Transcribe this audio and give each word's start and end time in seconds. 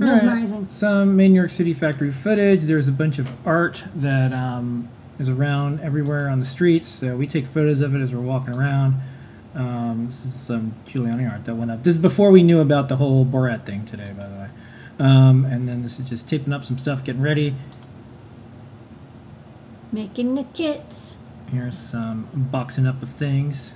All 0.00 0.06
right. 0.06 0.22
Mesmerizing. 0.22 0.68
Some 0.70 1.16
main 1.16 1.32
New 1.32 1.40
York 1.40 1.50
City 1.50 1.72
factory 1.72 2.12
footage. 2.12 2.62
There's 2.62 2.88
a 2.88 2.92
bunch 2.92 3.18
of 3.18 3.30
art 3.46 3.84
that 3.94 4.32
um, 4.32 4.88
is 5.18 5.28
around 5.28 5.80
everywhere 5.80 6.28
on 6.28 6.40
the 6.40 6.46
streets. 6.46 6.88
So 6.88 7.16
we 7.16 7.26
take 7.26 7.46
photos 7.46 7.80
of 7.80 7.94
it 7.94 8.00
as 8.00 8.14
we're 8.14 8.20
walking 8.20 8.54
around. 8.54 9.00
Um, 9.54 10.06
this 10.06 10.24
is 10.26 10.34
some 10.34 10.74
Giuliani 10.86 11.30
art 11.30 11.46
that 11.46 11.54
went 11.54 11.70
up. 11.70 11.82
This 11.82 11.96
is 11.96 12.02
before 12.02 12.30
we 12.30 12.42
knew 12.42 12.60
about 12.60 12.88
the 12.88 12.96
whole 12.96 13.24
Borat 13.24 13.64
thing 13.64 13.86
today, 13.86 14.12
by 14.18 14.28
the 14.28 14.34
way. 14.34 14.48
Um, 14.98 15.46
and 15.46 15.66
then 15.66 15.82
this 15.82 15.98
is 15.98 16.06
just 16.08 16.28
taping 16.28 16.52
up 16.52 16.64
some 16.64 16.76
stuff, 16.76 17.02
getting 17.02 17.22
ready. 17.22 17.54
Making 19.92 20.34
the 20.34 20.44
kits. 20.52 21.16
Here's 21.50 21.78
some 21.78 22.28
boxing 22.34 22.86
up 22.86 23.02
of 23.02 23.10
things. 23.10 23.72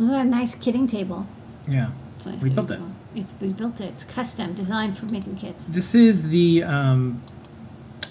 Ooh, 0.00 0.12
a 0.12 0.24
nice 0.24 0.56
kitting 0.56 0.88
table. 0.88 1.26
Yeah. 1.68 1.90
It's 2.18 2.42
We 2.42 2.50
built 2.50 2.70
it. 2.70 2.80
It's 3.14 3.32
we 3.40 3.48
built 3.48 3.80
it. 3.80 3.86
It's 3.86 4.04
custom, 4.04 4.54
designed 4.54 4.98
for 4.98 5.06
making 5.06 5.36
kits. 5.36 5.66
This 5.66 5.94
is 5.94 6.28
the 6.30 6.62
um, 6.62 7.22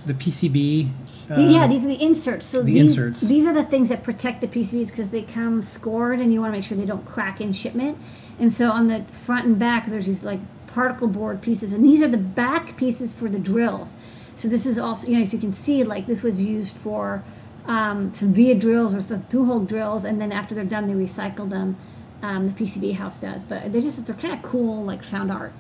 the 0.06 0.14
PCB. 0.14 0.90
The- 1.28 1.42
yeah, 1.42 1.64
uh, 1.64 1.68
these 1.68 1.84
are 1.86 1.90
the 1.90 2.02
inserts. 2.02 2.46
So 2.46 2.60
the 2.62 2.74
these, 2.74 2.92
inserts. 2.92 3.22
these 3.22 3.46
are 3.46 3.54
the 3.54 3.64
things 3.64 3.90
that 3.90 4.04
protect 4.04 4.42
the 4.42 4.48
PCBs 4.48 4.90
because 4.90 5.10
they 5.10 5.24
come 5.24 5.62
scored, 5.62 6.20
and 6.20 6.34
you 6.34 6.40
want 6.40 6.54
to 6.54 6.58
make 6.58 6.66
sure 6.66 6.78
they 6.78 6.86
don't 6.86 7.06
crack 7.06 7.42
in 7.42 7.52
shipment. 7.52 7.98
And 8.40 8.52
so 8.52 8.72
on 8.72 8.88
the 8.88 9.04
front 9.12 9.46
and 9.46 9.58
back, 9.58 9.88
there's 9.88 10.06
these 10.06 10.24
like 10.24 10.40
particle 10.68 11.08
board 11.08 11.42
pieces, 11.42 11.74
and 11.74 11.84
these 11.84 12.02
are 12.02 12.08
the 12.08 12.18
back 12.18 12.78
pieces 12.78 13.14
for 13.14 13.30
the 13.30 13.40
drills. 13.40 13.96
So 14.36 14.48
this 14.50 14.66
is 14.66 14.78
also, 14.78 15.08
you 15.08 15.16
know, 15.16 15.24
as 15.24 15.34
you 15.34 15.40
can 15.40 15.54
see, 15.54 15.84
like 15.84 16.08
this 16.08 16.22
was 16.22 16.42
used 16.42 16.76
for 16.76 17.24
um, 17.66 18.14
some 18.14 18.34
via 18.34 18.54
drills 18.56 18.94
or 18.94 19.02
some 19.02 19.24
through-hole 19.24 19.62
drills, 19.62 20.06
and 20.06 20.22
then 20.22 20.32
after 20.32 20.54
they're 20.54 20.66
done, 20.66 20.88
they 20.88 20.94
recycle 20.94 21.50
them. 21.50 21.78
Um, 22.26 22.48
the 22.48 22.54
PCB 22.54 22.96
house 22.96 23.20
does, 23.20 23.44
but 23.44 23.72
they're 23.72 23.84
just 23.84 24.04
they're 24.08 24.16
kind 24.16 24.34
of 24.34 24.42
cool, 24.42 24.84
like 24.84 25.04
found 25.04 25.32
art. 25.32 25.54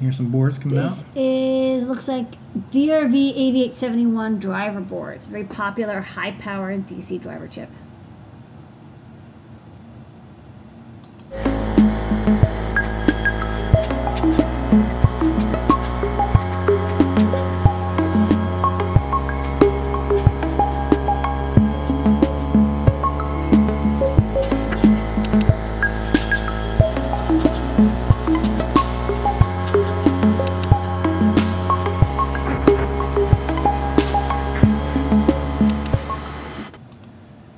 Here's 0.00 0.16
some 0.16 0.30
boards 0.30 0.58
coming 0.58 0.78
This 0.78 1.02
out. 1.02 1.14
This 1.14 1.82
is 1.82 1.84
looks 1.84 2.08
like 2.08 2.32
DRV 2.70 3.14
8871 3.14 4.38
driver 4.38 4.80
board. 4.80 5.16
It's 5.16 5.26
a 5.26 5.30
very 5.30 5.44
popular 5.44 6.00
high 6.00 6.32
power 6.32 6.74
DC 6.78 7.20
driver 7.20 7.46
chip. 7.46 7.68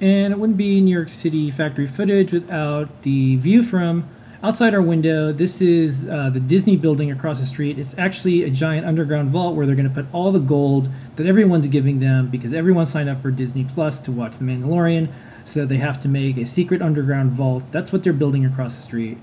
And 0.00 0.32
it 0.32 0.38
wouldn't 0.38 0.56
be 0.56 0.80
New 0.80 0.94
York 0.94 1.10
City 1.10 1.50
factory 1.50 1.86
footage 1.86 2.32
without 2.32 3.02
the 3.02 3.36
view 3.36 3.64
from 3.64 4.08
outside 4.44 4.72
our 4.72 4.82
window. 4.82 5.32
This 5.32 5.60
is 5.60 6.06
uh, 6.08 6.30
the 6.30 6.38
Disney 6.38 6.76
building 6.76 7.10
across 7.10 7.40
the 7.40 7.46
street. 7.46 7.78
It's 7.78 7.96
actually 7.98 8.44
a 8.44 8.50
giant 8.50 8.86
underground 8.86 9.30
vault 9.30 9.56
where 9.56 9.66
they're 9.66 9.74
going 9.74 9.88
to 9.88 9.94
put 9.94 10.06
all 10.12 10.30
the 10.30 10.38
gold 10.38 10.88
that 11.16 11.26
everyone's 11.26 11.66
giving 11.66 11.98
them 11.98 12.28
because 12.28 12.52
everyone 12.52 12.86
signed 12.86 13.08
up 13.08 13.20
for 13.20 13.32
Disney 13.32 13.64
Plus 13.64 13.98
to 14.00 14.12
watch 14.12 14.38
The 14.38 14.44
Mandalorian. 14.44 15.10
So 15.44 15.66
they 15.66 15.78
have 15.78 16.00
to 16.02 16.08
make 16.08 16.36
a 16.36 16.46
secret 16.46 16.80
underground 16.80 17.32
vault. 17.32 17.64
That's 17.72 17.90
what 17.90 18.04
they're 18.04 18.12
building 18.12 18.44
across 18.44 18.76
the 18.76 18.82
street. 18.82 19.18